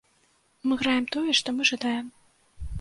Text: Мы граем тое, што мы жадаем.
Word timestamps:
Мы 0.69 0.77
граем 0.81 1.05
тое, 1.17 1.37
што 1.43 1.57
мы 1.61 1.71
жадаем. 1.73 2.05